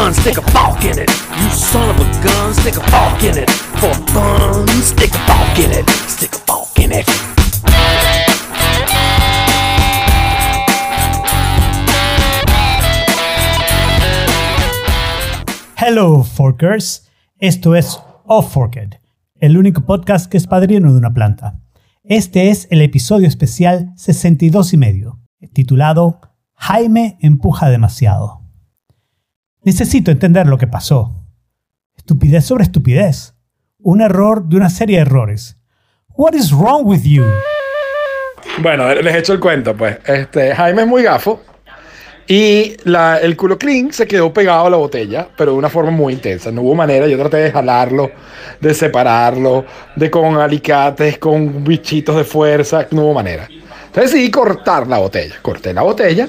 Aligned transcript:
gun, 0.00 0.14
stick 0.14 0.38
a 0.38 0.42
fork 0.50 0.84
in 0.84 0.98
it. 0.98 1.10
You 1.38 1.50
son 1.50 1.90
of 1.90 1.98
a 2.00 2.06
gun, 2.24 2.54
stick 2.54 2.76
a 2.76 2.90
fork 2.90 3.22
in 3.22 3.36
it. 3.38 3.50
For 3.80 3.94
fun, 4.12 4.66
stick 4.82 5.12
a 5.14 5.18
fork 5.28 5.58
in 5.58 5.70
it. 5.72 5.88
Stick 6.08 6.34
a 6.34 6.38
fork 6.46 6.78
in 6.78 6.92
it. 6.92 7.06
Hello, 15.76 16.22
Forkers. 16.22 17.08
Esto 17.38 17.74
es 17.74 17.98
Off 18.26 18.52
Forked, 18.52 19.00
el 19.40 19.56
único 19.56 19.80
podcast 19.86 20.30
que 20.30 20.36
es 20.36 20.46
padrino 20.46 20.92
de 20.92 20.98
una 20.98 21.12
planta. 21.12 21.58
Este 22.04 22.50
es 22.50 22.68
el 22.70 22.82
episodio 22.82 23.26
especial 23.26 23.92
62 23.96 24.74
y 24.74 24.76
medio, 24.76 25.20
titulado 25.52 26.20
Jaime 26.62 27.16
empuja 27.22 27.70
demasiado. 27.70 28.42
Necesito 29.62 30.10
entender 30.10 30.46
lo 30.46 30.58
que 30.58 30.66
pasó. 30.66 31.24
Estupidez 31.96 32.44
sobre 32.44 32.64
estupidez. 32.64 33.34
Un 33.78 34.02
error 34.02 34.44
de 34.44 34.56
una 34.56 34.68
serie 34.68 34.96
de 34.96 35.02
errores. 35.02 35.56
What 36.10 36.34
is 36.34 36.52
wrong 36.52 36.82
with 36.84 37.02
you? 37.04 37.24
Bueno, 38.60 38.94
les 38.94 39.16
echo 39.16 39.32
el 39.32 39.40
cuento, 39.40 39.74
pues. 39.74 40.00
Este, 40.04 40.54
Jaime 40.54 40.82
es 40.82 40.88
muy 40.88 41.02
gafo 41.02 41.40
y 42.26 42.76
el 43.22 43.36
culo 43.38 43.58
clean 43.58 43.90
se 43.90 44.06
quedó 44.06 44.30
pegado 44.30 44.66
a 44.66 44.70
la 44.70 44.76
botella, 44.76 45.28
pero 45.38 45.52
de 45.52 45.58
una 45.58 45.70
forma 45.70 45.90
muy 45.90 46.12
intensa. 46.12 46.52
No 46.52 46.60
hubo 46.60 46.74
manera, 46.74 47.06
yo 47.08 47.16
traté 47.16 47.38
de 47.38 47.52
jalarlo, 47.52 48.10
de 48.60 48.74
separarlo, 48.74 49.64
de 49.96 50.10
con 50.10 50.36
alicates, 50.36 51.16
con 51.16 51.64
bichitos 51.64 52.16
de 52.16 52.24
fuerza, 52.24 52.86
no 52.90 53.04
hubo 53.04 53.14
manera. 53.14 53.48
Entonces 53.86 54.12
decidí 54.12 54.30
cortar 54.30 54.86
la 54.86 54.98
botella. 54.98 55.36
Corté 55.40 55.72
la 55.72 55.82
botella 55.82 56.28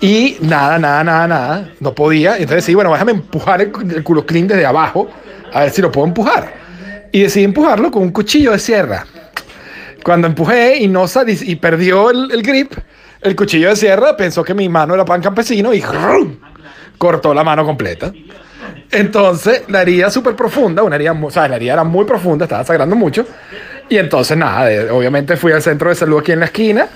y 0.00 0.36
nada, 0.40 0.78
nada, 0.78 1.02
nada, 1.02 1.26
nada, 1.26 1.70
no 1.80 1.94
podía. 1.94 2.32
Entonces 2.32 2.56
decidí, 2.56 2.74
bueno, 2.74 2.92
déjame 2.92 3.12
empujar 3.12 3.60
el, 3.60 3.72
culo 4.04 4.24
clean 4.24 4.46
desde 4.46 4.64
abajo, 4.64 5.08
a 5.52 5.60
ver 5.60 5.70
si 5.70 5.82
lo 5.82 5.90
puedo 5.90 6.06
empujar. 6.06 6.52
Y 7.10 7.22
decidí 7.22 7.44
empujarlo 7.44 7.90
con 7.90 8.02
un 8.02 8.10
cuchillo 8.10 8.52
de 8.52 8.58
sierra. 8.58 9.06
Cuando 10.04 10.26
empujé 10.26 10.76
y 10.76 10.88
no 10.88 11.06
y 11.24 11.56
perdió 11.56 12.10
el, 12.10 12.30
el 12.30 12.42
grip, 12.42 12.72
el 13.20 13.34
cuchillo 13.34 13.70
de 13.70 13.76
sierra 13.76 14.16
pensó 14.16 14.44
que 14.44 14.54
mi 14.54 14.68
mano 14.68 14.94
era 14.94 15.04
pan 15.04 15.20
campesino 15.20 15.74
y 15.74 15.80
¡rum! 15.80 16.36
cortó 16.96 17.34
la 17.34 17.42
mano 17.42 17.64
completa. 17.64 18.12
Entonces, 18.90 19.64
la 19.68 19.82
herida 19.82 20.10
súper 20.10 20.34
profunda, 20.34 20.82
una 20.82 20.96
herida, 20.96 21.12
o 21.12 21.30
sea, 21.30 21.48
la 21.48 21.56
herida 21.56 21.74
era 21.74 21.84
muy 21.84 22.04
profunda, 22.04 22.44
estaba 22.44 22.64
sangrando 22.64 22.96
mucho. 22.96 23.26
Y 23.88 23.96
entonces, 23.96 24.36
nada, 24.36 24.92
obviamente 24.92 25.36
fui 25.36 25.52
al 25.52 25.62
centro 25.62 25.88
de 25.88 25.94
salud 25.94 26.20
aquí 26.20 26.32
en 26.32 26.40
la 26.40 26.46
esquina. 26.46 26.88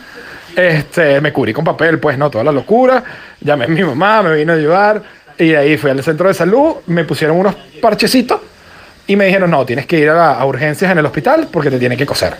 Este, 0.55 1.21
me 1.21 1.33
cubrí 1.33 1.53
con 1.53 1.65
papel, 1.65 1.99
pues 1.99 2.19
no, 2.19 2.31
toda 2.31 2.45
la 2.45 2.53
locura. 2.53 3.03
Llamé 3.41 3.65
a 3.65 3.69
mi 3.69 3.83
mamá, 3.83 4.23
me 4.23 4.37
vino 4.37 4.53
a 4.53 4.57
ayudar. 4.57 5.03
Y 5.39 5.55
ahí 5.55 5.77
fui 5.77 5.91
al 5.91 6.03
centro 6.03 6.29
de 6.29 6.35
salud, 6.35 6.77
me 6.87 7.05
pusieron 7.05 7.39
unos 7.39 7.55
parchecitos 7.81 8.41
y 9.07 9.17
me 9.17 9.27
dijeron, 9.27 9.51
no, 9.51 9.65
tienes 9.65 9.87
que 9.87 9.99
ir 9.99 10.11
a, 10.11 10.45
urgencias 10.45 10.91
en 10.91 10.99
el 10.99 11.07
hospital 11.07 11.49
porque 11.51 11.71
te 11.71 11.79
tienen 11.79 11.99
que 11.99 12.07
coser. 12.07 12.35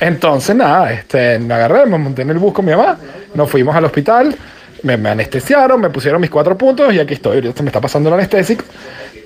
Entonces, 0.00 0.56
nada, 0.56 0.92
este, 0.92 1.38
me 1.38 1.54
agarré, 1.54 1.86
me 1.86 1.98
monté 1.98 2.22
en 2.22 2.30
el 2.30 2.38
bus 2.38 2.52
con 2.52 2.64
mi 2.64 2.72
mamá, 2.72 2.98
nos 3.34 3.50
fuimos 3.50 3.74
al 3.76 3.84
hospital, 3.84 4.34
me, 4.82 4.96
me 4.96 5.10
anestesiaron, 5.10 5.80
me 5.80 5.90
pusieron 5.90 6.20
mis 6.20 6.30
cuatro 6.30 6.56
puntos 6.56 6.92
y 6.94 7.00
aquí 7.00 7.14
estoy. 7.14 7.36
Ahorita 7.36 7.62
me 7.62 7.68
está 7.68 7.80
pasando 7.80 8.08
el 8.08 8.14
anestésico 8.14 8.64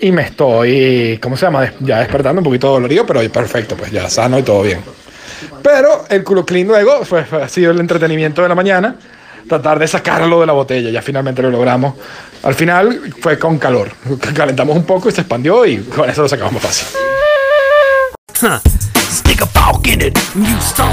y 0.00 0.10
me 0.10 0.22
estoy, 0.22 1.18
¿cómo 1.22 1.36
se 1.36 1.46
llama? 1.46 1.72
Ya 1.80 2.00
despertando 2.00 2.40
un 2.40 2.44
poquito 2.44 2.68
dolorido, 2.68 3.06
pero 3.06 3.20
perfecto, 3.30 3.76
pues 3.76 3.90
ya 3.90 4.08
sano 4.08 4.38
y 4.38 4.42
todo 4.42 4.62
bien. 4.62 4.80
Pero 5.62 6.04
el 6.08 6.22
culo 6.24 6.44
clean 6.46 6.66
luego 6.68 7.04
fue, 7.04 7.24
fue- 7.24 7.42
ha 7.42 7.48
sido 7.48 7.70
el 7.72 7.80
entretenimiento 7.80 8.42
de 8.42 8.48
la 8.48 8.54
mañana, 8.54 8.96
tratar 9.48 9.78
de 9.78 9.86
sacarlo 9.88 10.40
de 10.40 10.46
la 10.46 10.52
botella. 10.52 10.90
Ya 10.90 11.02
finalmente 11.02 11.42
lo 11.42 11.50
logramos. 11.50 11.94
Al 12.42 12.54
final 12.54 13.00
fue 13.20 13.38
con 13.38 13.58
calor. 13.58 13.90
Calentamos 14.34 14.76
un 14.76 14.84
poco 14.84 15.08
y 15.08 15.12
se 15.12 15.20
expandió 15.22 15.64
y 15.66 15.78
con 15.78 16.08
eso 16.08 16.22
lo 16.22 16.28
sacamos 16.28 16.62
fácil. 16.62 16.86
A 19.16 19.32
a 19.32 19.62
a 19.62 19.68
a 19.68 20.90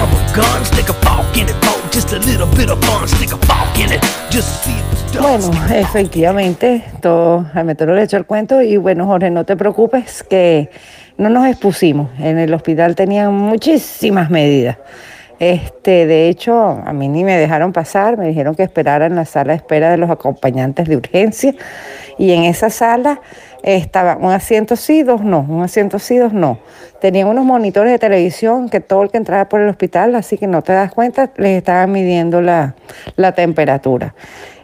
a. 5.19 5.22
Bueno, 5.22 5.51
efectivamente, 5.73 6.83
todo 7.01 7.45
Jaime 7.53 7.75
Toro 7.75 7.94
le 7.94 8.03
echó 8.03 8.17
el 8.17 8.25
cuento 8.25 8.62
y 8.62 8.78
bueno, 8.78 9.06
Jorge, 9.06 9.29
no 9.29 9.45
te 9.45 9.56
preocupes 9.56 10.23
que 10.23 10.72
no 11.17 11.29
nos 11.29 11.45
expusimos. 11.47 12.09
En 12.19 12.39
el 12.39 12.53
hospital 12.53 12.95
tenían 12.95 13.33
muchísimas 13.33 14.29
medidas. 14.29 14.78
Este, 15.39 16.05
de 16.05 16.29
hecho, 16.29 16.81
a 16.85 16.94
mí 16.94 17.09
ni 17.09 17.23
me 17.23 17.38
dejaron 17.38 17.73
pasar, 17.73 18.17
me 18.17 18.27
dijeron 18.27 18.55
que 18.55 18.63
esperara 18.63 19.05
en 19.07 19.16
la 19.16 19.25
sala 19.25 19.53
de 19.53 19.57
espera 19.57 19.91
de 19.91 19.97
los 19.97 20.09
acompañantes 20.09 20.88
de 20.88 20.95
urgencia 20.95 21.55
y 22.17 22.31
en 22.31 22.44
esa 22.44 22.69
sala 22.69 23.19
estaba 23.63 24.17
un 24.17 24.31
asiento 24.31 24.75
sí, 24.75 25.03
dos 25.03 25.21
no, 25.21 25.45
un 25.47 25.63
asiento 25.63 25.99
sí, 25.99 26.17
dos 26.17 26.33
no. 26.33 26.59
Tenían 27.01 27.27
unos 27.27 27.45
monitores 27.45 27.91
de 27.91 27.99
televisión 27.99 28.69
que 28.69 28.79
todo 28.79 29.03
el 29.03 29.09
que 29.09 29.17
entraba 29.17 29.49
por 29.49 29.61
el 29.61 29.69
hospital, 29.69 30.16
así 30.16 30.38
que 30.38 30.47
no 30.47 30.61
te 30.61 30.73
das 30.73 30.94
cuenta, 30.94 31.31
les 31.38 31.57
estaban 31.57 31.91
midiendo 31.91 32.41
la, 32.41 32.75
la 33.15 33.33
temperatura. 33.33 34.13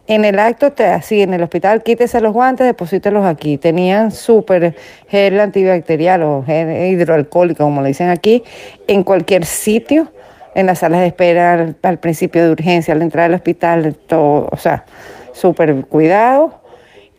En 0.10 0.26
el 0.26 0.40
acto, 0.40 0.74
así 0.86 1.22
en 1.22 1.36
el 1.36 1.44
hospital, 1.44 1.84
quítese 1.84 2.20
los 2.20 2.34
guantes, 2.34 2.66
deposítelos 2.66 3.26
aquí. 3.26 3.60
Tenían 3.60 4.12
súper 4.12 4.76
gel 5.08 5.40
antibacterial 5.40 6.24
o 6.24 6.44
gel 6.44 6.94
hidroalcohólico, 6.94 7.64
como 7.64 7.84
le 7.84 7.90
dicen 7.90 8.10
aquí, 8.10 8.44
en 8.88 9.04
cualquier 9.04 9.46
sitio, 9.46 10.12
en 10.56 10.66
las 10.66 10.80
salas 10.80 11.02
de 11.02 11.08
espera, 11.08 11.76
al, 11.82 12.00
principio 12.00 12.44
de 12.44 12.52
urgencia, 12.52 12.94
al 12.94 13.02
entrar 13.02 13.26
al 13.26 13.34
hospital, 13.34 13.96
todo, 14.08 14.48
o 14.52 14.58
sea, 14.58 14.86
súper 15.34 15.86
cuidado. 15.86 16.60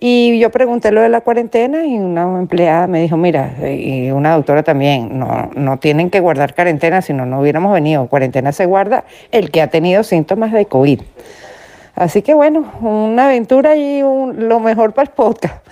Y 0.02 0.38
yo 0.38 0.50
pregunté 0.50 0.92
lo 0.92 1.02
de 1.02 1.10
la 1.10 1.20
cuarentena 1.20 1.84
y 1.84 1.98
una 1.98 2.22
empleada 2.38 2.86
me 2.86 3.02
dijo, 3.02 3.18
mira, 3.18 3.52
y 3.68 4.10
una 4.10 4.34
doctora 4.34 4.62
también, 4.62 5.18
no, 5.18 5.50
no 5.54 5.78
tienen 5.78 6.08
que 6.08 6.20
guardar 6.20 6.54
cuarentena, 6.54 7.02
si 7.02 7.12
no, 7.12 7.26
no 7.26 7.41
hubiéramos 7.41 7.74
venido. 7.74 8.06
Cuarentena 8.06 8.52
se 8.52 8.64
guarda 8.64 9.04
el 9.30 9.50
que 9.50 9.60
ha 9.60 9.66
tenido 9.66 10.02
síntomas 10.02 10.52
de 10.52 10.64
COVID. 10.64 11.00
Así 12.00 12.22
que 12.22 12.32
bueno, 12.32 12.64
una 12.80 13.26
aventura 13.26 13.76
y 13.76 14.02
un- 14.02 14.48
lo 14.48 14.58
mejor 14.58 14.94
para 14.94 15.10
el 15.10 15.14
podcast. 15.14 15.62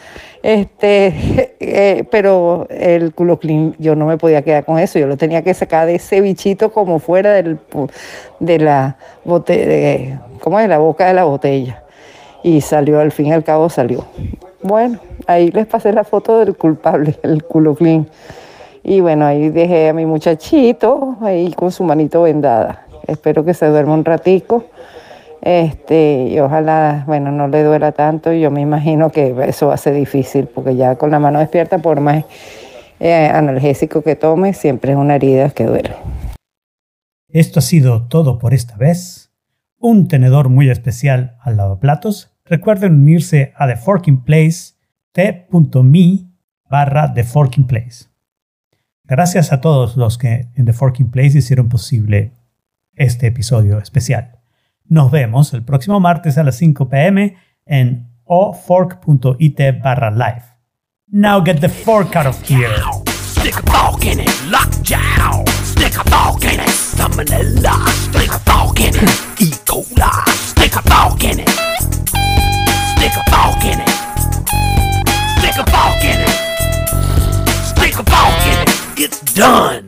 Este, 0.43 1.15
eh, 1.59 2.05
pero 2.11 2.67
el 2.69 3.15
culo 3.15 3.39
clean, 3.39 3.75
yo 3.79 3.97
no 3.97 4.05
me 4.05 4.19
podía 4.19 4.43
quedar 4.43 4.67
con 4.67 4.79
eso, 4.79 4.99
yo 4.99 5.07
lo 5.07 5.17
tenía 5.17 5.41
que 5.41 5.55
sacar 5.55 5.87
de 5.87 5.95
ese 5.95 6.21
bichito 6.21 6.71
como 6.71 6.99
fuera 6.99 7.33
del, 7.33 7.59
de 8.41 8.59
la 8.59 8.99
botella, 9.25 10.21
¿cómo 10.41 10.61
es? 10.61 10.69
La 10.69 10.77
boca 10.77 11.07
de 11.07 11.15
la 11.15 11.25
botella. 11.25 11.83
Y 12.43 12.61
salió, 12.61 13.01
al 13.01 13.11
fin 13.11 13.29
y 13.29 13.33
al 13.33 13.43
cabo 13.43 13.71
salió. 13.71 14.05
Bueno, 14.63 14.99
ahí 15.27 15.51
les 15.51 15.67
pasé 15.67 15.95
la 15.95 16.05
foto 16.05 16.41
del 16.41 16.55
culpable, 16.59 17.19
el 17.23 17.43
culo 17.43 17.75
clean. 17.75 18.07
Y 18.83 19.01
bueno, 19.01 19.25
ahí 19.25 19.49
dejé 19.49 19.89
a 19.89 19.95
mi 19.95 20.05
muchachito 20.05 21.17
ahí 21.23 21.55
con 21.55 21.73
su 21.73 21.85
manito 21.85 22.21
vendada. 22.21 22.85
Espero 23.07 23.47
que 23.47 23.55
se 23.55 23.65
duerma 23.65 23.95
un 23.95 24.05
ratico. 24.05 24.67
Este, 25.43 26.29
y 26.31 26.39
ojalá, 26.41 27.05
bueno, 27.07 27.31
no 27.31 27.49
le 27.49 27.63
duela 27.63 27.93
tanto. 27.93 28.33
Yo 28.33 28.51
me 28.51 28.61
imagino 28.61 29.11
que 29.11 29.35
eso 29.47 29.69
va 29.69 29.75
a 29.75 29.79
ser 29.79 29.95
difícil, 29.95 30.47
porque 30.47 30.77
ya 30.77 30.97
con 30.97 31.11
la 31.11 31.19
mano 31.19 31.39
despierta, 31.39 31.79
por 31.79 32.01
más 32.01 32.25
eh, 33.01 33.31
analgésico 33.33 34.03
que 34.03 34.17
tome, 34.17 34.53
siempre 34.53 34.93
es 34.93 34.99
una 34.99 35.15
herida 35.15 35.51
que 35.51 35.65
duele. 35.65 35.95
Esto 37.29 37.61
ha 37.61 37.63
sido 37.63 38.09
todo 38.09 38.39
por 38.39 38.55
esta 38.55 38.77
vez. 38.77 39.31
Un 39.79 40.09
tenedor 40.09 40.49
muy 40.49 40.71
especial 40.71 41.37
al 41.41 41.57
lavaplatos. 41.57 42.35
Recuerden 42.45 42.95
unirse 42.95 43.53
a 43.57 43.67
The 43.69 43.77
Forking 43.77 44.25
Place, 44.25 44.75
t.me 45.13 46.29
barra 46.69 47.13
The 47.13 47.25
Forking 47.25 47.67
Place. 47.67 48.07
Gracias 49.05 49.53
a 49.53 49.61
todos 49.61 49.97
los 49.97 50.19
que 50.19 50.49
en 50.55 50.65
The 50.65 50.73
Forking 50.73 51.11
Place 51.11 51.39
hicieron 51.39 51.69
posible 51.69 52.33
este 52.95 53.29
episodio 53.29 53.79
especial. 53.79 54.38
Nos 54.89 55.11
vemos 55.11 55.53
el 55.53 55.63
próximo 55.63 56.01
martes 56.01 56.39
a 56.39 56.43
las 56.43 56.57
5 56.57 56.89
pm 56.89 57.37
en 57.67 58.11
ofork.it 58.25 59.83
barra 59.83 60.11
live. 60.11 60.45
Now 61.09 61.43
get 61.45 61.61
the 61.61 61.69
fork 61.69 62.17
out 62.17 62.27
of 62.27 62.41
here. 62.49 62.75
Stick 63.07 63.57
a 63.57 63.63
fork 63.71 64.05
in 64.05 64.21
it, 64.21 64.31
lockjaw. 64.51 65.45
Stick 65.63 65.95
a 65.97 66.05
fork 66.05 66.45
in 66.45 66.61
it, 66.61 66.69
salmonella. 66.69 67.87
Stick 67.89 68.31
a 68.31 68.39
fork 68.39 68.81
in 68.81 68.95
it, 68.95 69.41
E. 69.41 69.51
coli. 69.67 70.31
Stick 70.31 70.75
a 70.75 70.83
fork 70.83 71.23
in 71.25 71.41
it. 71.41 71.49
Stick 72.97 73.13
a 73.13 73.23
fork 73.31 73.65
in 73.65 73.81
it. 73.81 73.89
Stick 75.39 75.57
a 75.59 75.65
fork 75.71 76.05
in 76.05 76.21
it. 76.21 76.35
Stick 77.63 77.95
a 77.99 78.05
fork 78.05 78.47
in 78.47 78.59
it. 78.63 79.01
It's 79.01 79.21
done. 79.35 79.88